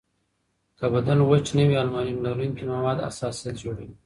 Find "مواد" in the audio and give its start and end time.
2.73-2.97